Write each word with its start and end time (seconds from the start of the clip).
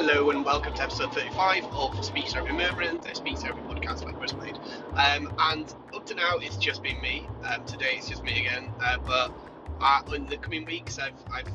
Hello 0.00 0.30
and 0.30 0.44
welcome 0.44 0.72
to 0.74 0.82
episode 0.84 1.12
35 1.12 1.64
of 1.72 2.04
Speech 2.04 2.30
Therapy 2.30 2.52
Murmuring, 2.52 3.00
the 3.00 3.12
Speech 3.16 3.38
Therapy 3.38 3.60
podcast 3.62 4.04
by 4.04 4.12
Chris 4.12 4.32
Wade. 4.32 4.56
Um, 4.94 5.34
and 5.40 5.74
up 5.92 6.06
to 6.06 6.14
now, 6.14 6.36
it's 6.36 6.56
just 6.56 6.84
been 6.84 7.00
me. 7.00 7.26
Um, 7.42 7.64
today 7.64 7.94
it's 7.96 8.08
just 8.08 8.22
me 8.22 8.46
again. 8.46 8.72
Uh, 8.80 8.98
but 9.04 9.32
uh, 9.80 10.14
in 10.14 10.26
the 10.26 10.36
coming 10.36 10.64
weeks, 10.66 11.00
I've, 11.00 11.20
I've 11.32 11.48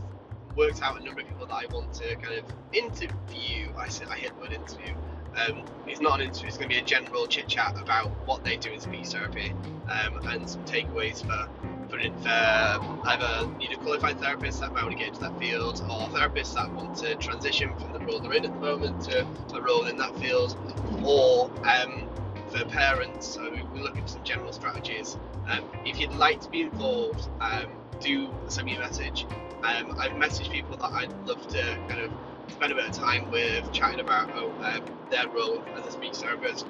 worked 0.58 0.82
out 0.82 1.00
a 1.00 1.06
number 1.06 1.22
of 1.22 1.28
people 1.30 1.46
that 1.46 1.54
I 1.54 1.68
want 1.74 1.94
to 1.94 2.18
kind 2.18 2.38
of 2.38 2.44
interview. 2.74 3.72
I 3.78 3.88
said 3.88 4.10
I 4.10 4.18
hit 4.18 4.36
the 4.36 4.42
word 4.42 4.52
interview. 4.52 4.94
Um, 5.38 5.64
it's 5.88 6.02
not 6.02 6.20
an 6.20 6.28
interview. 6.28 6.50
It's 6.50 6.58
going 6.58 6.68
to 6.68 6.76
be 6.76 6.82
a 6.82 6.86
general 6.86 7.28
chit 7.28 7.48
chat 7.48 7.80
about 7.82 8.10
what 8.28 8.44
they 8.44 8.58
do 8.58 8.72
in 8.72 8.82
speech 8.82 9.08
therapy 9.08 9.54
um, 9.90 10.20
and 10.28 10.50
some 10.50 10.66
takeaways 10.66 11.26
for 11.26 11.48
for, 11.90 12.00
for 12.00 13.08
either 13.08 13.50
either 13.62 13.76
qualified 13.82 14.20
therapist 14.20 14.60
that 14.62 14.74
might 14.74 14.84
want 14.84 14.94
to 14.94 14.98
get 14.98 15.10
into 15.10 15.22
that 15.22 15.38
field 15.40 15.82
or 15.90 16.08
therapists 16.08 16.54
that 16.56 16.72
want 16.74 16.96
to 16.98 17.16
transition 17.16 17.74
from 17.78 17.94
the 17.94 18.00
role 18.00 18.20
they're 18.20 18.34
in 18.34 18.46
at 18.46 18.54
the 18.54 18.60
moment 18.60 19.02
to 19.02 19.26
a 19.54 19.62
role 19.62 19.86
in 19.86 19.98
that 19.98 20.16
field, 20.18 20.58
or 21.04 21.52
um, 21.68 22.08
for 22.50 22.66
parents. 22.66 23.28
So 23.28 23.52
we're 23.74 23.84
looking 23.84 24.02
for 24.02 24.08
some 24.08 24.24
general 24.24 24.52
strategies. 24.52 25.18
Um, 25.48 25.64
if 25.86 26.00
you'd 26.00 26.14
like 26.14 26.42
to 26.42 26.50
be 26.50 26.62
involved, 26.62 27.28
um, 27.42 27.66
do 28.00 28.30
send 28.48 28.66
me 28.66 28.76
a 28.76 28.80
message. 28.80 29.26
Um, 29.64 29.98
I've 29.98 30.12
messaged 30.12 30.52
people 30.52 30.78
that 30.78 30.92
I'd 30.92 31.28
love 31.28 31.48
to 31.50 31.78
kind 31.88 32.02
of 32.02 32.12
spend 32.50 32.72
a 32.72 32.76
bit 32.76 32.86
of 32.86 32.92
time 32.92 33.32
with, 33.32 33.72
chatting 33.72 34.00
about 34.00 34.30
oh, 34.36 34.52
um, 34.64 34.84
their 35.10 35.28
role 35.30 35.64
as 35.78 35.86
a 35.86 35.92
speech 35.92 36.16
therapist. 36.16 36.66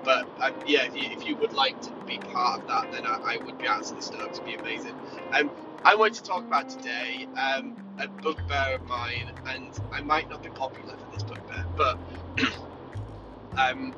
Um, 0.00 0.28
but 0.38 0.42
uh, 0.42 0.50
yeah, 0.66 0.84
if 0.84 0.96
you, 0.96 1.08
if 1.12 1.26
you 1.26 1.36
would 1.36 1.52
like 1.52 1.80
to 1.82 1.92
be 2.06 2.18
part 2.18 2.60
of 2.60 2.66
that, 2.68 2.92
then 2.92 3.06
I, 3.06 3.18
I 3.34 3.38
would 3.38 3.58
be 3.58 3.66
absolutely 3.66 4.02
stoked. 4.02 4.32
It'd 4.34 4.44
be 4.44 4.54
amazing. 4.54 4.94
Um, 5.32 5.50
I 5.84 5.94
wanted 5.94 6.14
to 6.14 6.22
talk 6.24 6.44
about 6.44 6.68
today 6.68 7.28
um, 7.36 7.76
a 7.98 8.08
bugbear 8.08 8.76
of 8.76 8.84
mine, 8.86 9.32
and 9.46 9.78
I 9.92 10.00
might 10.02 10.28
not 10.28 10.42
be 10.42 10.50
popular 10.50 10.96
for 10.96 11.06
this 11.12 11.22
bugbear, 11.22 11.64
but 11.76 11.98
um, 13.58 13.94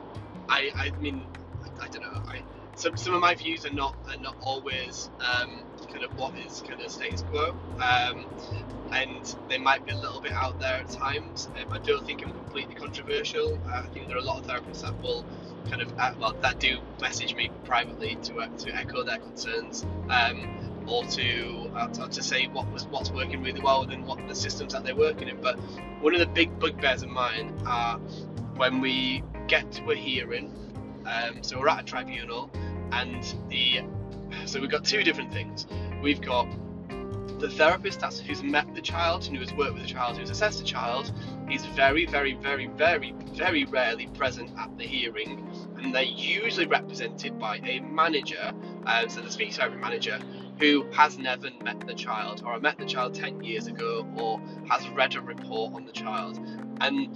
I, 0.48 0.70
I 0.76 0.90
mean, 1.00 1.26
I, 1.64 1.84
I 1.84 1.88
don't 1.88 2.02
know. 2.02 2.22
I, 2.28 2.42
some, 2.76 2.96
some 2.96 3.14
of 3.14 3.20
my 3.20 3.34
views 3.34 3.66
are 3.66 3.72
not 3.72 3.96
are 4.08 4.18
not 4.18 4.36
always 4.40 5.10
um, 5.20 5.64
kind 5.92 6.04
of 6.04 6.16
what 6.18 6.36
is 6.38 6.62
kind 6.66 6.80
of 6.80 6.90
status 6.90 7.22
quo, 7.30 7.54
um, 7.80 8.26
and 8.92 9.36
they 9.48 9.58
might 9.58 9.84
be 9.84 9.92
a 9.92 9.96
little 9.96 10.20
bit 10.20 10.32
out 10.32 10.58
there 10.60 10.76
at 10.76 10.90
times. 10.90 11.48
Um, 11.60 11.72
I 11.72 11.78
don't 11.78 12.06
think 12.06 12.22
I'm 12.24 12.32
completely 12.32 12.74
controversial. 12.74 13.58
I 13.68 13.82
think 13.88 14.08
there 14.08 14.16
are 14.16 14.20
a 14.20 14.24
lot 14.24 14.40
of 14.40 14.46
therapists 14.46 14.82
that 14.82 15.00
will 15.02 15.24
kind 15.68 15.82
of 15.82 15.98
uh, 15.98 16.12
well 16.18 16.34
that 16.40 16.58
do 16.58 16.78
message 17.00 17.34
me 17.34 17.50
privately 17.64 18.16
to 18.22 18.40
uh, 18.40 18.48
to 18.58 18.74
echo 18.74 19.02
their 19.02 19.18
concerns. 19.18 19.84
Um, 20.08 20.58
or 20.88 21.04
to 21.04 21.70
uh, 21.76 21.86
to 21.86 22.22
say 22.22 22.46
what 22.48 22.70
was 22.72 22.86
what's 22.86 23.10
working 23.10 23.42
really 23.42 23.60
well 23.60 23.80
within 23.80 24.04
what 24.04 24.26
the 24.26 24.34
systems 24.34 24.72
that 24.72 24.84
they're 24.84 24.96
working 24.96 25.28
in. 25.28 25.40
But 25.40 25.58
one 26.00 26.14
of 26.14 26.20
the 26.20 26.26
big 26.26 26.58
bugbears 26.58 27.02
of 27.02 27.08
mine 27.08 27.54
are 27.66 27.98
when 28.56 28.80
we 28.80 29.22
get 29.46 29.70
to 29.72 29.90
a 29.90 29.94
hearing. 29.94 30.52
Um, 31.06 31.42
so 31.42 31.58
we're 31.58 31.68
at 31.68 31.80
a 31.80 31.84
tribunal, 31.84 32.50
and 32.92 33.22
the 33.48 33.82
so 34.44 34.60
we've 34.60 34.70
got 34.70 34.84
two 34.84 35.02
different 35.02 35.32
things. 35.32 35.66
We've 36.02 36.20
got 36.20 36.48
the 37.42 37.50
therapist 37.50 37.98
that's 37.98 38.20
who's 38.20 38.40
met 38.40 38.72
the 38.72 38.80
child 38.80 39.26
and 39.26 39.34
who 39.34 39.40
has 39.40 39.52
worked 39.54 39.74
with 39.74 39.82
the 39.82 39.88
child, 39.88 40.16
who's 40.16 40.30
assessed 40.30 40.60
the 40.60 40.64
child, 40.64 41.12
is 41.50 41.66
very, 41.66 42.06
very, 42.06 42.34
very, 42.34 42.68
very, 42.68 43.12
very 43.34 43.64
rarely 43.64 44.06
present 44.06 44.48
at 44.56 44.70
the 44.78 44.84
hearing, 44.84 45.44
and 45.76 45.92
they're 45.92 46.04
usually 46.04 46.66
represented 46.66 47.36
by 47.40 47.56
a 47.64 47.80
manager, 47.80 48.52
uh, 48.86 49.08
so 49.08 49.20
the 49.20 49.30
speech 49.30 49.56
therapy 49.56 49.76
manager, 49.76 50.20
who 50.60 50.88
has 50.92 51.18
never 51.18 51.50
met 51.64 51.84
the 51.84 51.94
child, 51.94 52.44
or 52.46 52.58
met 52.60 52.78
the 52.78 52.86
child 52.86 53.12
10 53.12 53.42
years 53.42 53.66
ago, 53.66 54.06
or 54.16 54.40
has 54.70 54.88
read 54.90 55.16
a 55.16 55.20
report 55.20 55.74
on 55.74 55.84
the 55.84 55.92
child, 55.92 56.38
and 56.80 57.08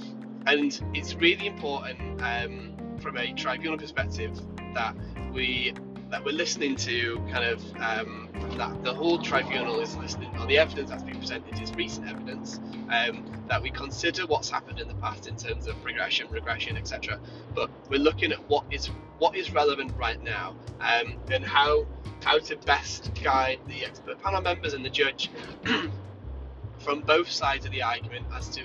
and 0.49 0.81
it's 0.93 1.15
really 1.15 1.47
important 1.47 1.99
um, 2.23 2.73
from 3.01 3.17
a 3.17 3.33
tribunal 3.35 3.79
perspective 3.79 4.41
that 4.75 4.95
we 5.33 5.73
that 6.11 6.25
we're 6.25 6.33
listening 6.35 6.77
to 6.77 7.19
kind 7.31 7.45
of 7.45 7.63
um, 7.77 8.29
that 8.57 8.85
the 8.85 8.95
whole 8.95 9.19
tribunal 9.19 9.81
is 9.81 9.97
listening 9.97 10.31
or 10.39 10.47
the 10.47 10.59
evidence 10.59 10.91
that's 10.91 11.03
been 11.03 11.19
presented 11.19 11.61
is 11.61 11.73
recent 11.75 12.09
evidence 12.09 12.61
um, 12.91 13.25
that 13.49 13.61
we 13.61 13.71
consider 13.71 14.27
what's 14.27 14.49
happened 14.49 14.79
in 14.79 14.89
the 14.89 14.95
past 14.95 15.27
in 15.27 15.37
terms 15.37 15.67
of 15.67 15.81
progression 15.83 16.29
regression 16.31 16.77
etc 16.77 17.19
but 17.55 17.71
we're 17.91 17.99
looking 17.99 18.33
at 18.33 18.39
what 18.49 18.65
is 18.71 18.87
what 19.19 19.37
is 19.37 19.53
relevant 19.53 19.93
right 19.97 20.23
now 20.23 20.55
um, 20.81 21.17
and 21.33 21.45
how 21.45 21.85
how 22.23 22.39
to 22.39 22.57
best 22.59 23.11
guide 23.23 23.59
the 23.67 23.85
expert 23.85 24.21
panel 24.23 24.41
members 24.41 24.75
and 24.75 24.85
the 24.85 24.91
judge 24.91 25.31
from 26.79 27.01
both 27.01 27.29
sides 27.31 27.67
of 27.67 27.73
the 27.73 27.83
argument 27.83 28.25
as 28.35 28.49
to 28.49 28.63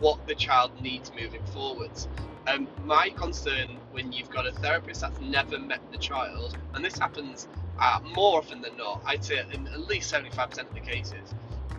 what 0.00 0.26
the 0.26 0.34
child 0.34 0.72
needs 0.80 1.12
moving 1.20 1.44
forwards 1.46 2.08
um, 2.46 2.68
my 2.84 3.10
concern 3.10 3.78
when 3.90 4.12
you've 4.12 4.30
got 4.30 4.46
a 4.46 4.52
therapist 4.52 5.00
that's 5.00 5.20
never 5.20 5.58
met 5.58 5.80
the 5.90 5.98
child, 5.98 6.56
and 6.74 6.84
this 6.84 6.98
happens 6.98 7.48
uh, 7.78 8.00
more 8.14 8.38
often 8.38 8.60
than 8.60 8.76
not, 8.76 9.02
I'd 9.04 9.24
say 9.24 9.42
in 9.52 9.66
at 9.68 9.80
least 9.80 10.12
75% 10.12 10.58
of 10.58 10.74
the 10.74 10.80
cases, 10.80 11.34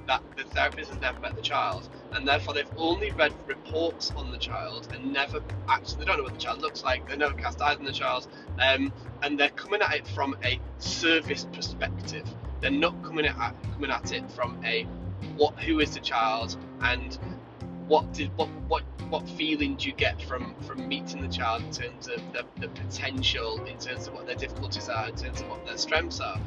that 0.07 0.21
the 0.37 0.43
therapist 0.43 0.91
has 0.91 1.01
never 1.01 1.19
met 1.19 1.35
the 1.35 1.41
child, 1.41 1.89
and 2.11 2.27
therefore 2.27 2.53
they've 2.53 2.69
only 2.77 3.11
read 3.11 3.33
reports 3.47 4.11
on 4.15 4.31
the 4.31 4.37
child 4.37 4.87
and 4.93 5.11
never 5.11 5.41
actually 5.67 5.99
they 5.99 6.05
don't 6.05 6.17
know 6.17 6.23
what 6.23 6.33
the 6.33 6.39
child 6.39 6.61
looks 6.61 6.83
like, 6.83 7.07
they 7.09 7.17
never 7.17 7.33
cast 7.33 7.61
eyes 7.61 7.77
on 7.77 7.85
the 7.85 7.91
child, 7.91 8.27
um, 8.59 8.93
and 9.23 9.39
they're 9.39 9.49
coming 9.49 9.81
at 9.81 9.93
it 9.93 10.07
from 10.07 10.35
a 10.43 10.59
service 10.77 11.47
perspective. 11.51 12.27
They're 12.61 12.71
not 12.71 13.01
coming 13.03 13.25
at 13.25 13.55
coming 13.73 13.91
at 13.91 14.11
it 14.11 14.29
from 14.31 14.59
a 14.63 14.83
what 15.37 15.59
who 15.59 15.79
is 15.79 15.93
the 15.93 15.99
child 15.99 16.55
and 16.81 17.17
what 17.87 18.11
did 18.13 18.35
what 18.37 18.49
what 18.67 18.83
what 19.09 19.27
feeling 19.29 19.75
do 19.75 19.87
you 19.87 19.93
get 19.93 20.21
from 20.21 20.55
from 20.61 20.87
meeting 20.87 21.21
the 21.21 21.27
child 21.27 21.61
in 21.61 21.71
terms 21.71 22.07
of 22.07 22.21
the, 22.33 22.43
the 22.59 22.67
potential 22.69 23.63
in 23.65 23.77
terms 23.77 24.07
of 24.07 24.13
what 24.13 24.25
their 24.25 24.35
difficulties 24.35 24.89
are 24.89 25.07
in 25.09 25.15
terms 25.15 25.41
of 25.41 25.49
what 25.49 25.65
their 25.65 25.77
strengths 25.77 26.19
are? 26.19 26.39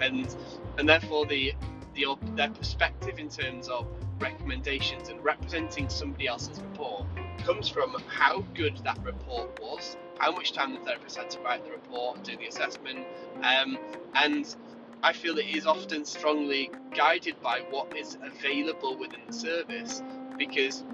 And 0.00 0.34
and 0.78 0.88
therefore 0.88 1.26
the 1.26 1.54
the 1.94 2.06
their 2.34 2.50
perspective 2.50 3.18
in 3.18 3.28
terms 3.28 3.68
of 3.68 3.86
recommendations 4.20 5.08
and 5.08 5.22
representing 5.24 5.88
somebody 5.88 6.28
else's 6.28 6.60
report 6.60 7.06
comes 7.44 7.68
from 7.68 7.96
how 8.06 8.44
good 8.54 8.76
that 8.84 8.98
report 9.04 9.48
was 9.60 9.96
how 10.18 10.30
much 10.30 10.52
time 10.52 10.72
the 10.72 10.80
therapist 10.80 11.16
had 11.16 11.28
to 11.28 11.40
write 11.40 11.64
the 11.64 11.70
report 11.70 12.22
do 12.22 12.36
the 12.36 12.46
assessment 12.46 13.00
um, 13.42 13.76
and 14.14 14.54
I 15.02 15.12
feel 15.12 15.36
it 15.36 15.46
is 15.46 15.66
often 15.66 16.04
strongly 16.04 16.70
guided 16.96 17.40
by 17.42 17.60
what 17.70 17.94
is 17.96 18.16
available 18.22 18.96
within 18.96 19.20
the 19.26 19.32
service 19.32 20.02
because 20.38 20.84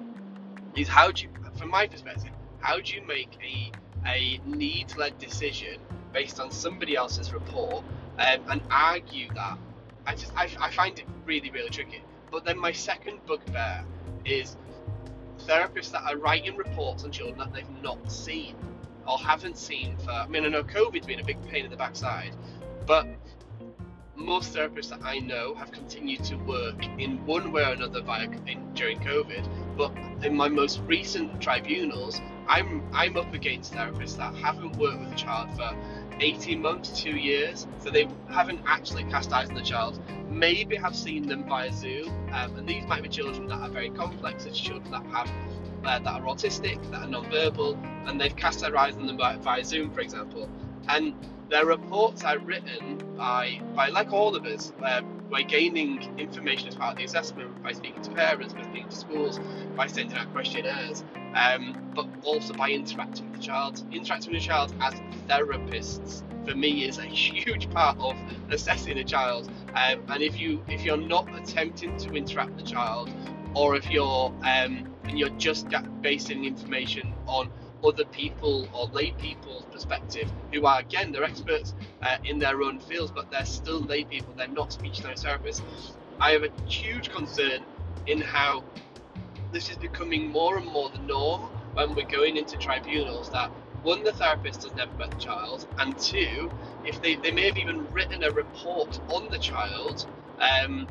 is 0.76 0.88
how 0.88 1.10
do 1.10 1.24
you, 1.24 1.30
from 1.56 1.70
my 1.70 1.86
perspective, 1.86 2.30
how 2.60 2.80
do 2.80 2.94
you 2.94 3.06
make 3.06 3.38
a 3.42 3.72
a 4.06 4.40
need-led 4.46 5.18
decision 5.18 5.78
based 6.12 6.40
on 6.40 6.50
somebody 6.50 6.96
else's 6.96 7.32
report 7.32 7.84
um, 8.18 8.40
and 8.50 8.62
argue 8.70 9.28
that? 9.34 9.58
I 10.06 10.14
just 10.14 10.32
I, 10.36 10.48
I 10.60 10.70
find 10.70 10.98
it 10.98 11.06
really 11.24 11.50
really 11.50 11.70
tricky. 11.70 12.02
But 12.30 12.44
then 12.44 12.58
my 12.58 12.72
second 12.72 13.24
bugbear 13.26 13.84
is 14.24 14.56
therapists 15.38 15.90
that 15.92 16.02
are 16.04 16.16
writing 16.16 16.56
reports 16.56 17.04
on 17.04 17.10
children 17.10 17.38
that 17.38 17.52
they've 17.52 17.82
not 17.82 18.10
seen 18.10 18.54
or 19.06 19.18
haven't 19.18 19.56
seen 19.56 19.96
for. 19.98 20.10
I 20.10 20.26
mean, 20.28 20.44
I 20.44 20.48
know 20.48 20.62
COVID's 20.62 21.06
been 21.06 21.20
a 21.20 21.24
big 21.24 21.44
pain 21.48 21.64
in 21.64 21.70
the 21.70 21.76
backside, 21.76 22.36
but 22.86 23.06
most 24.20 24.54
therapists 24.54 24.90
that 24.90 25.00
I 25.02 25.18
know 25.18 25.54
have 25.54 25.72
continued 25.72 26.22
to 26.24 26.36
work 26.36 26.84
in 26.98 27.24
one 27.26 27.52
way 27.52 27.62
or 27.62 27.72
another 27.72 28.02
via 28.02 28.28
in, 28.46 28.72
during 28.74 29.00
COVID. 29.00 29.48
But 29.76 29.92
in 30.24 30.36
my 30.36 30.48
most 30.48 30.80
recent 30.86 31.40
tribunals, 31.40 32.20
I'm 32.46 32.82
I'm 32.92 33.16
up 33.16 33.32
against 33.32 33.72
therapists 33.72 34.16
that 34.18 34.34
haven't 34.34 34.76
worked 34.76 35.00
with 35.00 35.12
a 35.12 35.16
child 35.16 35.50
for 35.56 35.74
18 36.20 36.60
months, 36.60 37.00
two 37.00 37.16
years, 37.16 37.66
so 37.78 37.90
they 37.90 38.08
haven't 38.28 38.60
actually 38.66 39.04
cast 39.04 39.32
eyes 39.32 39.48
on 39.48 39.54
the 39.54 39.62
child. 39.62 40.00
Maybe 40.28 40.76
have 40.76 40.94
seen 40.94 41.26
them 41.26 41.48
via 41.48 41.72
Zoom, 41.72 42.08
um, 42.32 42.56
and 42.56 42.68
these 42.68 42.84
might 42.86 43.02
be 43.02 43.08
children 43.08 43.46
that 43.48 43.60
are 43.60 43.70
very 43.70 43.90
complex, 43.90 44.44
such 44.44 44.62
children 44.62 44.90
that 44.90 45.04
have 45.06 45.30
uh, 45.84 45.98
that 45.98 46.06
are 46.06 46.22
autistic, 46.22 46.78
that 46.90 47.02
are 47.02 47.08
non-verbal, 47.08 47.78
and 48.06 48.20
they've 48.20 48.36
cast 48.36 48.60
their 48.60 48.76
eyes 48.76 48.96
on 48.96 49.06
them 49.06 49.16
via 49.16 49.64
Zoom, 49.64 49.90
for 49.90 50.00
example. 50.00 50.48
And 50.88 51.14
their 51.50 51.66
reports 51.66 52.22
are 52.22 52.38
written 52.38 52.98
by, 53.16 53.60
by 53.74 53.88
like 53.88 54.12
all 54.12 54.36
of 54.36 54.46
us, 54.46 54.72
uh, 54.82 55.02
by 55.30 55.42
gaining 55.42 56.18
information 56.18 56.68
as 56.68 56.76
part 56.76 56.92
of 56.92 56.98
the 56.98 57.04
assessment, 57.04 57.60
by 57.62 57.72
speaking 57.72 58.00
to 58.02 58.10
parents, 58.10 58.54
by 58.54 58.62
speaking 58.62 58.88
to 58.88 58.96
schools, 58.96 59.40
by 59.76 59.86
sending 59.86 60.16
out 60.16 60.32
questionnaires, 60.32 61.04
um, 61.34 61.92
but 61.94 62.06
also 62.22 62.54
by 62.54 62.70
interacting 62.70 63.30
with 63.30 63.40
the 63.40 63.46
child. 63.46 63.82
Interacting 63.90 64.32
with 64.32 64.42
the 64.42 64.48
child 64.48 64.72
as 64.80 64.94
therapists, 65.28 66.22
for 66.48 66.54
me, 66.54 66.84
is 66.84 66.98
a 66.98 67.02
huge 67.04 67.68
part 67.70 67.98
of 67.98 68.16
assessing 68.50 68.98
a 68.98 69.04
child. 69.04 69.50
Um, 69.74 70.04
and 70.08 70.22
if 70.22 70.40
you 70.40 70.64
if 70.68 70.84
you're 70.84 70.96
not 70.96 71.28
attempting 71.36 71.96
to 71.98 72.12
interact 72.12 72.50
with 72.50 72.64
the 72.64 72.70
child, 72.70 73.10
or 73.54 73.74
if 73.74 73.90
you're 73.90 74.32
um, 74.44 74.86
and 75.04 75.18
you're 75.18 75.28
just 75.30 75.66
basing 76.00 76.44
information 76.44 77.12
on 77.26 77.50
other 77.84 78.04
people 78.06 78.68
or 78.72 78.86
lay 78.88 79.12
people's 79.12 79.64
perspective, 79.72 80.30
who 80.52 80.66
are 80.66 80.80
again 80.80 81.12
they're 81.12 81.24
experts 81.24 81.74
uh, 82.02 82.16
in 82.24 82.38
their 82.38 82.62
own 82.62 82.78
fields, 82.80 83.10
but 83.10 83.30
they're 83.30 83.44
still 83.44 83.80
lay 83.80 84.04
people. 84.04 84.34
They're 84.36 84.48
not 84.48 84.72
speech 84.72 85.00
therapists. 85.00 85.62
I 86.20 86.32
have 86.32 86.44
a 86.44 86.50
huge 86.66 87.10
concern 87.10 87.62
in 88.06 88.20
how 88.20 88.64
this 89.52 89.70
is 89.70 89.76
becoming 89.76 90.28
more 90.28 90.58
and 90.58 90.66
more 90.66 90.90
the 90.90 90.98
norm 90.98 91.42
when 91.74 91.94
we're 91.94 92.06
going 92.06 92.36
into 92.36 92.56
tribunals 92.56 93.30
that 93.30 93.50
one, 93.82 94.04
the 94.04 94.12
therapist 94.12 94.62
has 94.64 94.74
never 94.74 94.92
met 94.98 95.10
the 95.10 95.16
child, 95.16 95.66
and 95.78 95.98
two, 95.98 96.50
if 96.84 97.00
they, 97.00 97.14
they 97.14 97.30
may 97.30 97.46
have 97.46 97.56
even 97.56 97.90
written 97.92 98.22
a 98.24 98.30
report 98.30 99.00
on 99.08 99.30
the 99.30 99.38
child 99.38 100.04
um, 100.38 100.86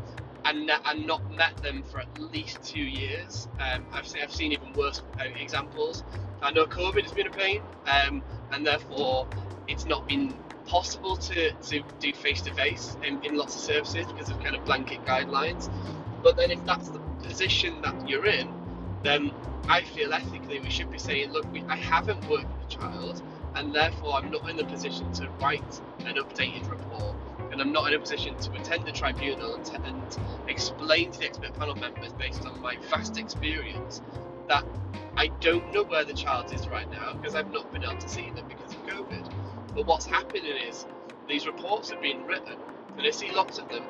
and, 0.45 0.69
and 0.85 1.05
not 1.07 1.29
met 1.35 1.55
them 1.57 1.83
for 1.83 1.99
at 1.99 2.19
least 2.19 2.63
two 2.63 2.81
years. 2.81 3.47
Um, 3.59 3.85
I've, 3.93 4.07
seen, 4.07 4.21
I've 4.21 4.33
seen 4.33 4.51
even 4.51 4.73
worse 4.73 5.01
uh, 5.19 5.23
examples. 5.39 6.03
I 6.41 6.51
know 6.51 6.65
COVID 6.65 7.03
has 7.03 7.11
been 7.11 7.27
a 7.27 7.31
pain, 7.31 7.61
um, 7.85 8.23
and 8.51 8.65
therefore 8.65 9.27
it's 9.67 9.85
not 9.85 10.07
been 10.07 10.33
possible 10.65 11.17
to, 11.17 11.51
to 11.51 11.83
do 11.99 12.13
face 12.13 12.41
to 12.41 12.53
face 12.53 12.95
in 13.03 13.35
lots 13.35 13.55
of 13.55 13.61
services 13.61 14.05
because 14.07 14.29
of 14.29 14.39
kind 14.41 14.55
of 14.55 14.63
blanket 14.65 15.03
guidelines. 15.05 15.69
But 16.23 16.35
then, 16.35 16.51
if 16.51 16.63
that's 16.65 16.89
the 16.89 16.99
position 17.23 17.81
that 17.81 18.07
you're 18.07 18.25
in, 18.25 18.53
then 19.03 19.31
I 19.67 19.81
feel 19.81 20.13
ethically 20.13 20.59
we 20.59 20.69
should 20.69 20.91
be 20.91 20.97
saying, 20.97 21.31
look, 21.31 21.51
we, 21.53 21.63
I 21.67 21.75
haven't 21.75 22.27
worked 22.29 22.47
with 22.47 22.65
a 22.65 22.69
child, 22.69 23.21
and 23.55 23.73
therefore 23.73 24.15
I'm 24.15 24.31
not 24.31 24.49
in 24.49 24.57
the 24.57 24.65
position 24.65 25.11
to 25.13 25.29
write 25.41 25.81
an 25.99 26.15
updated 26.15 26.69
report, 26.69 26.98
and 27.59 27.67
I'm 27.67 27.73
not 27.73 27.89
in 27.89 27.93
a 27.93 27.99
position 27.99 28.37
to 28.37 28.51
attend 28.53 28.85
the 28.85 28.91
tribunal 28.93 29.55
and, 29.55 29.85
and 29.85 30.17
explain 30.47 31.11
to 31.11 31.19
the 31.19 31.25
expert 31.25 31.53
panel 31.59 31.75
members 31.75 32.13
based 32.13 32.45
on 32.45 32.61
my 32.61 32.77
vast 32.89 33.17
experience 33.17 34.01
that 34.47 34.63
I 35.17 35.27
don't 35.41 35.73
know 35.73 35.83
where 35.83 36.05
the 36.05 36.13
child 36.13 36.53
is 36.53 36.69
right 36.69 36.89
now 36.89 37.13
because 37.13 37.35
I've 37.35 37.51
not 37.51 37.71
been 37.73 37.83
able 37.83 37.97
to 37.97 38.07
see 38.07 38.29
them 38.31 38.45
because 38.47 38.71
of 38.71 38.85
COVID. 38.85 39.29
But 39.75 39.85
what's 39.85 40.05
happening 40.05 40.45
is 40.69 40.85
these 41.27 41.45
reports 41.45 41.89
have 41.89 42.01
been 42.01 42.25
written, 42.25 42.55
and 42.97 43.05
I 43.05 43.11
see 43.11 43.29
lots 43.31 43.57
of 43.57 43.67
them, 43.67 43.83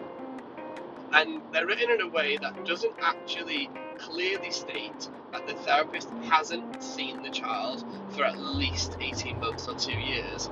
and 1.13 1.41
they're 1.51 1.67
written 1.67 1.91
in 1.91 2.01
a 2.01 2.07
way 2.09 2.37
that 2.37 2.65
doesn't 2.65 2.93
actually 3.01 3.69
clearly 3.97 4.51
state 4.51 5.09
that 5.31 5.47
the 5.47 5.53
therapist 5.55 6.09
hasn't 6.29 6.83
seen 6.83 7.21
the 7.23 7.29
child 7.29 7.83
for 8.11 8.25
at 8.25 8.37
least 8.39 8.97
18 9.01 9.39
months 9.39 9.67
or 9.67 9.75
two 9.75 9.93
years 9.93 10.49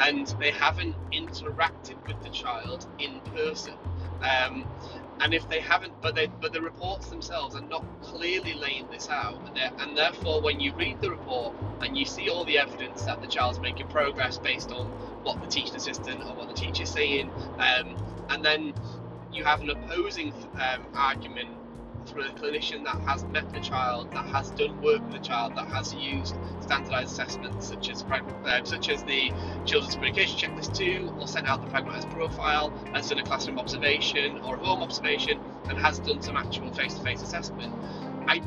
and 0.00 0.28
they 0.38 0.50
haven't 0.50 0.94
interacted 1.12 1.96
with 2.06 2.22
the 2.22 2.30
child 2.30 2.86
in 2.98 3.20
person. 3.34 3.74
Um, 4.22 4.66
and 5.20 5.32
if 5.32 5.48
they 5.48 5.60
haven't, 5.60 5.92
but 6.02 6.14
they, 6.14 6.26
but 6.26 6.52
the 6.52 6.60
reports 6.60 7.08
themselves 7.08 7.56
are 7.56 7.62
not 7.62 7.84
clearly 8.02 8.54
laying 8.54 8.88
this 8.90 9.08
out, 9.08 9.40
and, 9.46 9.58
and 9.80 9.96
therefore, 9.96 10.42
when 10.42 10.60
you 10.60 10.74
read 10.74 11.00
the 11.00 11.10
report 11.10 11.54
and 11.82 11.96
you 11.96 12.04
see 12.04 12.28
all 12.28 12.44
the 12.44 12.58
evidence 12.58 13.04
that 13.04 13.20
the 13.22 13.26
child's 13.26 13.60
making 13.60 13.88
progress 13.88 14.38
based 14.38 14.72
on 14.72 14.88
what 15.22 15.40
the 15.40 15.46
teaching 15.46 15.76
assistant 15.76 16.22
or 16.28 16.34
what 16.34 16.48
the 16.48 16.54
teacher's 16.54 16.90
saying, 16.90 17.30
um, 17.58 17.96
and 18.30 18.44
then 18.44 18.74
you 19.36 19.44
have 19.44 19.60
an 19.60 19.70
opposing 19.70 20.32
um, 20.54 20.82
argument 20.94 21.50
from 22.06 22.20
a 22.20 22.28
clinician 22.30 22.84
that 22.84 22.98
has 23.02 23.24
met 23.24 23.52
the 23.52 23.60
child, 23.60 24.10
that 24.12 24.24
has 24.26 24.50
done 24.52 24.80
work 24.80 25.02
with 25.02 25.12
the 25.12 25.18
child, 25.18 25.54
that 25.56 25.66
has 25.68 25.92
used 25.94 26.36
standardised 26.60 27.12
assessments 27.12 27.68
such 27.68 27.90
as 27.90 28.02
uh, 28.04 28.64
such 28.64 28.88
as 28.88 29.02
the 29.04 29.32
Children's 29.64 29.94
Communication 29.94 30.38
Checklist 30.38 30.74
2, 30.76 31.14
or 31.18 31.26
sent 31.26 31.46
out 31.46 31.60
the 31.60 31.70
Pragmatics 31.70 32.10
Profile, 32.10 32.72
has 32.94 33.08
done 33.08 33.18
a 33.18 33.24
classroom 33.24 33.58
observation 33.58 34.38
or 34.38 34.56
a 34.56 34.58
home 34.58 34.82
observation, 34.82 35.40
and 35.68 35.78
has 35.78 35.98
done 35.98 36.22
some 36.22 36.36
actual 36.36 36.72
face-to-face 36.72 37.22
assessment. 37.22 37.72
I, 38.28 38.40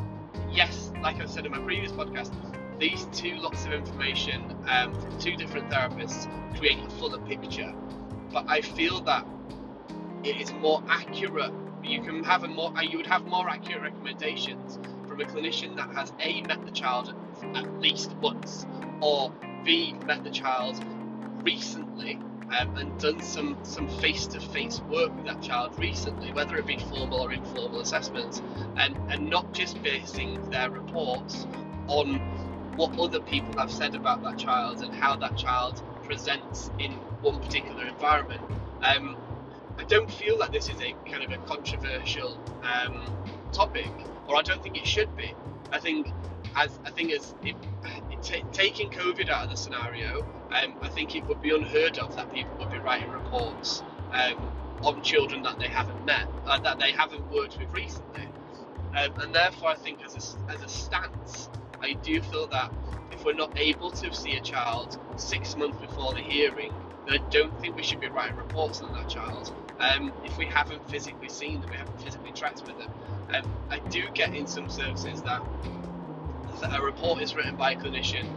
yes, 0.49 0.91
like 1.01 1.21
I 1.21 1.25
said 1.25 1.45
in 1.45 1.51
my 1.51 1.59
previous 1.59 1.91
podcast, 1.91 2.33
these 2.79 3.07
two 3.11 3.35
lots 3.35 3.65
of 3.65 3.73
information 3.73 4.55
um, 4.67 4.93
from 4.99 5.19
two 5.19 5.35
different 5.35 5.69
therapists 5.69 6.27
create 6.57 6.79
a 6.79 6.89
fuller 6.91 7.19
picture. 7.19 7.73
But 8.31 8.45
I 8.47 8.61
feel 8.61 9.01
that 9.01 9.25
it 10.23 10.41
is 10.41 10.53
more 10.53 10.81
accurate 10.89 11.53
you 11.83 12.01
can 12.01 12.23
have 12.23 12.43
a 12.43 12.47
more 12.47 12.71
you 12.83 12.97
would 12.97 13.07
have 13.07 13.25
more 13.25 13.49
accurate 13.49 13.81
recommendations 13.81 14.79
from 15.07 15.21
a 15.21 15.25
clinician 15.25 15.75
that 15.75 15.89
has 15.95 16.13
a 16.19 16.41
met 16.43 16.63
the 16.65 16.71
child 16.71 17.13
at 17.55 17.79
least 17.79 18.15
once 18.21 18.65
or 19.01 19.31
b 19.63 19.95
met 20.05 20.23
the 20.23 20.29
child 20.29 20.81
recently 21.43 22.19
um, 22.59 22.75
and 22.77 22.97
done 22.99 23.21
some 23.21 23.57
some 23.63 23.87
face-to-face 23.87 24.81
work 24.89 25.15
with 25.15 25.25
that 25.25 25.41
child 25.41 25.77
recently, 25.79 26.31
whether 26.33 26.57
it 26.57 26.65
be 26.65 26.77
formal 26.77 27.21
or 27.21 27.31
informal 27.31 27.79
assessments, 27.79 28.41
and 28.77 28.97
and 29.09 29.29
not 29.29 29.51
just 29.53 29.81
basing 29.83 30.49
their 30.49 30.69
reports 30.71 31.47
on 31.87 32.15
what 32.75 32.97
other 32.97 33.19
people 33.19 33.53
have 33.57 33.71
said 33.71 33.93
about 33.93 34.23
that 34.23 34.37
child 34.37 34.81
and 34.81 34.93
how 34.93 35.15
that 35.15 35.35
child 35.37 35.81
presents 36.03 36.71
in 36.79 36.93
one 37.21 37.39
particular 37.39 37.85
environment. 37.85 38.41
Um, 38.81 39.17
I 39.79 39.83
don't 39.85 40.11
feel 40.11 40.37
that 40.39 40.51
this 40.51 40.69
is 40.69 40.81
a 40.81 40.93
kind 41.09 41.23
of 41.23 41.31
a 41.31 41.37
controversial 41.47 42.37
um, 42.63 43.01
topic, 43.53 43.89
or 44.27 44.35
I 44.35 44.41
don't 44.41 44.61
think 44.61 44.77
it 44.77 44.85
should 44.85 45.15
be. 45.15 45.33
I 45.71 45.79
think 45.79 46.07
as 46.57 46.79
I 46.85 46.91
think 46.91 47.13
as 47.13 47.33
it, 47.41 47.55
it 48.11 48.21
t- 48.21 48.43
taking 48.51 48.89
COVID 48.89 49.29
out 49.29 49.45
of 49.45 49.51
the 49.51 49.55
scenario, 49.55 50.19
um, 50.51 50.75
I 50.81 50.89
think 50.89 51.15
it 51.15 51.25
would 51.27 51.41
be 51.41 51.55
unheard 51.55 51.97
of 51.97 52.13
that 52.17 52.31
people 52.33 52.57
would 52.59 52.71
be 52.71 52.79
writing 52.79 53.09
reports 53.09 53.81
um, 54.11 54.51
on 54.83 55.01
children 55.01 55.43
that 55.43 55.59
they 55.59 55.69
haven't 55.69 56.03
met, 56.05 56.27
uh, 56.45 56.59
that 56.59 56.77
they 56.77 56.91
haven't 56.91 57.31
worked 57.31 57.57
with 57.57 57.71
recently, 57.73 58.27
um, 58.97 59.17
and 59.21 59.33
therefore 59.33 59.69
I 59.69 59.75
think 59.75 60.03
as 60.03 60.15
a, 60.15 60.51
as 60.51 60.61
a 60.61 60.67
stance, 60.67 61.49
I 61.81 61.93
do 61.93 62.21
feel 62.21 62.47
that 62.47 62.69
if 63.11 63.23
we're 63.23 63.33
not 63.33 63.57
able 63.57 63.91
to 63.91 64.13
see 64.13 64.35
a 64.35 64.41
child 64.41 64.97
six 65.15 65.55
months 65.55 65.77
before 65.79 66.13
the 66.13 66.21
hearing, 66.21 66.73
then 67.05 67.15
I 67.15 67.29
don't 67.29 67.57
think 67.61 67.77
we 67.77 67.83
should 67.83 68.01
be 68.01 68.07
writing 68.09 68.35
reports 68.35 68.81
on 68.81 68.91
that 68.93 69.07
child 69.07 69.53
um, 69.79 70.11
if 70.25 70.37
we 70.37 70.45
haven't 70.45 70.87
physically 70.89 71.29
seen 71.29 71.61
them, 71.61 71.69
we 71.69 71.77
haven't 71.77 72.01
physically 72.01 72.31
tracked 72.31 72.65
with 72.65 72.77
them. 72.77 72.91
Um, 73.33 73.51
I 73.69 73.79
do 73.89 74.03
get 74.13 74.33
in 74.35 74.47
some 74.47 74.69
services 74.69 75.21
that, 75.23 75.41
that 76.61 76.77
a 76.77 76.81
report 76.81 77.21
is 77.21 77.35
written 77.35 77.55
by 77.55 77.71
a 77.71 77.75
clinician 77.75 78.27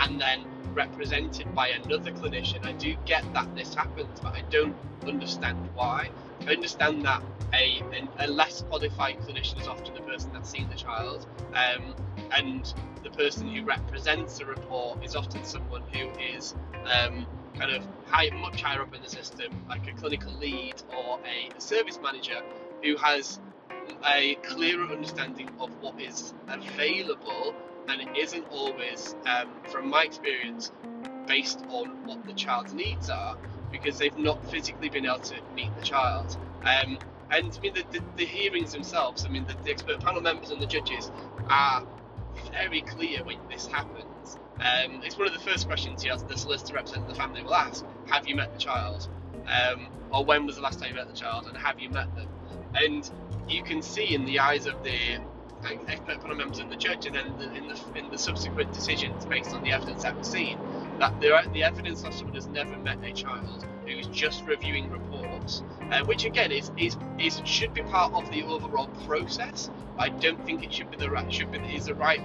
and 0.00 0.20
then 0.20 0.44
represented 0.74 1.54
by 1.54 1.68
another 1.68 2.12
clinician. 2.12 2.64
I 2.64 2.72
do 2.72 2.94
get 3.04 3.24
that 3.34 3.54
this 3.54 3.74
happens, 3.74 4.20
but 4.20 4.34
I 4.34 4.42
don't 4.50 4.76
understand 5.06 5.58
why. 5.74 6.10
I 6.46 6.52
understand 6.52 7.04
that 7.04 7.22
a, 7.54 7.82
a, 8.18 8.26
less 8.26 8.62
qualified 8.62 9.18
clinician 9.20 9.60
is 9.60 9.68
often 9.68 9.94
the 9.94 10.00
person 10.00 10.30
that's 10.32 10.50
seen 10.50 10.68
the 10.68 10.76
child, 10.76 11.26
um, 11.54 11.94
and 12.36 12.72
the 13.02 13.10
person 13.10 13.48
who 13.48 13.62
represents 13.64 14.38
the 14.38 14.46
report 14.46 15.04
is 15.04 15.14
often 15.14 15.44
someone 15.44 15.82
who 15.92 16.08
is 16.18 16.54
um, 16.84 17.26
kind 17.54 17.72
of 17.72 17.86
high, 18.06 18.30
much 18.40 18.62
higher 18.62 18.82
up 18.82 18.94
in 18.94 19.02
the 19.02 19.08
system, 19.08 19.52
like 19.68 19.86
a 19.88 19.92
clinical 19.92 20.32
lead 20.34 20.74
or 20.96 21.20
a 21.26 21.60
service 21.60 21.98
manager 22.02 22.40
who 22.82 22.96
has 22.96 23.38
a 24.06 24.34
clearer 24.42 24.84
understanding 24.84 25.48
of 25.58 25.70
what 25.80 26.00
is 26.00 26.34
available 26.48 27.54
and 27.88 28.00
it 28.00 28.08
isn't 28.16 28.46
always, 28.50 29.14
um, 29.26 29.48
from 29.68 29.88
my 29.88 30.04
experience, 30.04 30.70
based 31.26 31.64
on 31.68 32.04
what 32.06 32.24
the 32.24 32.32
child's 32.32 32.72
needs 32.72 33.10
are 33.10 33.36
because 33.70 33.98
they've 33.98 34.16
not 34.18 34.44
physically 34.50 34.88
been 34.88 35.06
able 35.06 35.18
to 35.18 35.34
meet 35.54 35.74
the 35.78 35.82
child. 35.82 36.36
Um, 36.62 36.98
and 37.30 37.56
I 37.56 37.60
mean, 37.60 37.74
the, 37.74 37.84
the, 37.90 38.04
the, 38.16 38.26
hearings 38.26 38.72
themselves, 38.72 39.24
I 39.24 39.28
mean, 39.28 39.46
the, 39.46 39.54
the 39.64 39.70
expert 39.70 40.00
panel 40.00 40.20
members 40.20 40.50
and 40.50 40.60
the 40.60 40.66
judges 40.66 41.10
are 41.48 41.82
very 42.52 42.82
clear 42.82 43.24
when 43.24 43.38
this 43.50 43.66
happens 43.66 44.04
um, 44.62 45.02
it's 45.02 45.18
one 45.18 45.26
of 45.26 45.32
the 45.32 45.40
first 45.40 45.66
questions 45.66 46.04
you 46.04 46.12
ask 46.12 46.26
the 46.28 46.38
solicitor 46.38 46.74
representing 46.74 47.08
the 47.08 47.14
family 47.14 47.42
will 47.42 47.54
ask: 47.54 47.84
Have 48.06 48.28
you 48.28 48.36
met 48.36 48.52
the 48.52 48.58
child? 48.58 49.08
Um, 49.46 49.88
or 50.12 50.24
when 50.24 50.46
was 50.46 50.56
the 50.56 50.62
last 50.62 50.78
time 50.78 50.90
you 50.90 50.94
met 50.94 51.08
the 51.08 51.18
child? 51.18 51.46
And 51.46 51.56
have 51.56 51.80
you 51.80 51.90
met 51.90 52.14
them? 52.14 52.28
And 52.74 53.10
you 53.48 53.62
can 53.62 53.82
see 53.82 54.14
in 54.14 54.24
the 54.24 54.38
eyes 54.38 54.66
of 54.66 54.82
the 54.84 55.18
expert 55.88 56.20
panel 56.20 56.36
members 56.36 56.58
and 56.58 56.70
the 56.70 56.76
judge, 56.76 57.06
and 57.06 57.14
then 57.14 57.34
the, 57.38 57.52
in 57.54 57.68
the 57.68 57.98
in 57.98 58.10
the 58.10 58.18
subsequent 58.18 58.72
decisions 58.72 59.24
based 59.26 59.52
on 59.52 59.62
the 59.62 59.72
evidence 59.72 60.02
that 60.02 60.16
was 60.16 60.28
seen, 60.28 60.58
that 60.98 61.20
the, 61.20 61.42
the 61.52 61.62
evidence 61.62 62.04
of 62.04 62.14
someone 62.14 62.34
has 62.34 62.46
never 62.46 62.76
met 62.78 62.98
a 63.04 63.12
child 63.12 63.66
who 63.86 63.98
is 63.98 64.06
just 64.08 64.44
reviewing 64.46 64.90
reports, 64.90 65.62
uh, 65.90 66.04
which 66.04 66.24
again 66.24 66.52
is, 66.52 66.70
is 66.76 66.96
is 67.18 67.40
should 67.44 67.74
be 67.74 67.82
part 67.82 68.12
of 68.14 68.30
the 68.30 68.42
overall 68.44 68.88
process. 69.06 69.70
I 69.98 70.08
don't 70.08 70.44
think 70.44 70.62
it 70.62 70.72
should 70.72 70.90
be 70.90 70.96
the 70.96 71.10
right 71.10 71.32
should 71.32 71.50
be 71.50 71.58
is 71.58 71.86
the 71.86 71.94
right 71.94 72.20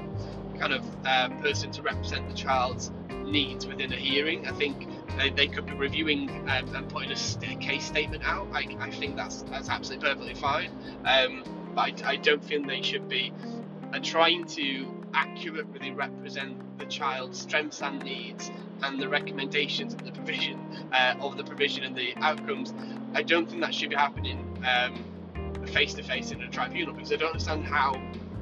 kind 0.60 0.74
of 0.74 0.84
uh, 1.06 1.30
person 1.42 1.72
to 1.72 1.82
represent 1.82 2.28
the 2.28 2.36
child's 2.36 2.92
needs 3.26 3.66
within 3.68 3.92
a 3.92 3.96
hearing. 3.96 4.48
I 4.48 4.52
think 4.54 4.88
they, 5.18 5.30
they 5.30 5.48
could 5.48 5.66
be 5.66 5.74
reviewing 5.74 6.30
um, 6.50 6.74
and 6.76 6.88
putting 6.90 7.12
a 7.12 7.56
case 7.56 7.86
statement 7.86 8.24
out. 8.26 8.48
I, 8.54 8.68
I 8.80 8.90
think 8.92 9.16
that's 9.16 9.44
that's 9.44 9.70
absolutely 9.70 10.08
perfectly 10.08 10.36
fine. 10.36 10.72
Um, 11.06 11.44
but 11.76 12.04
I, 12.04 12.12
I, 12.12 12.16
don't 12.16 12.44
think 12.44 12.68
they 12.68 12.82
should 12.82 13.08
be 13.08 13.34
uh, 13.94 14.00
trying 14.02 14.46
to 14.46 14.88
accurately 15.14 15.92
represent 15.92 16.80
the 16.80 16.86
child's 16.86 17.40
strengths 17.40 17.82
and 17.82 18.04
needs 18.04 18.52
and 18.84 19.02
the 19.02 19.10
recommendations 19.10 19.94
and 19.94 20.06
the 20.06 20.12
provision 20.12 20.60
uh, 20.92 21.16
of 21.20 21.38
the 21.38 21.44
provision 21.44 21.84
and 21.84 21.96
the 21.96 22.16
outcomes. 22.18 22.74
I 23.14 23.24
don't 23.24 23.50
think 23.50 23.62
that 23.62 23.74
should 23.74 23.90
be 23.90 23.96
happening 23.96 24.48
face 25.78 25.94
to 25.94 26.02
face 26.02 26.32
in 26.32 26.42
a 26.42 26.50
tribunal 26.50 26.94
because 26.94 27.12
I 27.12 27.18
don't 27.18 27.30
understand 27.30 27.66
how 27.66 27.94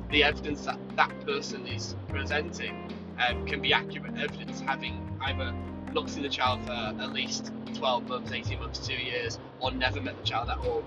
the 0.09 0.23
evidence 0.23 0.65
that 0.65 0.79
that 0.95 1.25
person 1.25 1.67
is 1.67 1.95
presenting 2.07 2.91
um, 3.27 3.45
can 3.45 3.61
be 3.61 3.73
accurate 3.73 4.17
evidence, 4.17 4.61
having 4.61 5.17
either 5.21 5.53
not 5.93 6.09
seen 6.09 6.23
the 6.23 6.29
child 6.29 6.63
for 6.65 6.71
at 6.71 7.13
least 7.13 7.51
12 7.75 8.07
months, 8.07 8.31
18 8.31 8.59
months, 8.59 8.85
two 8.85 8.93
years, 8.93 9.39
or 9.59 9.71
never 9.71 10.01
met 10.01 10.17
the 10.17 10.23
child 10.23 10.49
at 10.49 10.57
all. 10.59 10.83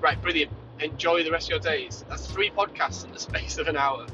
Right, 0.00 0.20
brilliant. 0.20 0.50
enjoy 0.80 1.22
the 1.22 1.30
rest 1.30 1.46
of 1.46 1.50
your 1.50 1.60
days. 1.60 2.04
That's 2.08 2.26
three 2.26 2.50
podcasts 2.50 3.04
in 3.04 3.12
the 3.12 3.18
space 3.28 3.58
of 3.58 3.68
an 3.68 3.76
hour. 3.76 4.06